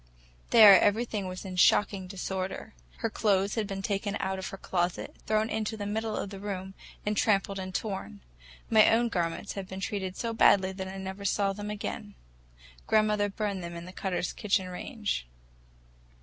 There 0.49 0.81
everything 0.81 1.27
was 1.27 1.45
in 1.45 1.57
shocking 1.57 2.07
disorder. 2.07 2.73
Her 3.05 3.09
clothes 3.11 3.53
had 3.53 3.67
been 3.67 3.83
taken 3.83 4.17
out 4.19 4.39
of 4.39 4.47
her 4.47 4.57
closet, 4.57 5.15
thrown 5.27 5.47
into 5.47 5.77
the 5.77 5.85
middle 5.85 6.17
of 6.17 6.31
the 6.31 6.39
room, 6.39 6.73
and 7.05 7.15
trampled 7.15 7.59
and 7.59 7.71
torn. 7.71 8.21
My 8.67 8.89
own 8.89 9.09
garments 9.09 9.53
had 9.53 9.67
been 9.67 9.79
treated 9.79 10.17
so 10.17 10.33
badly 10.33 10.71
that 10.71 10.87
I 10.87 10.97
never 10.97 11.23
saw 11.23 11.53
them 11.53 11.69
again; 11.69 12.15
grandmother 12.87 13.29
burned 13.29 13.63
them 13.63 13.75
in 13.75 13.85
the 13.85 13.93
Cutters' 13.93 14.33
kitchen 14.33 14.69
range. 14.69 15.27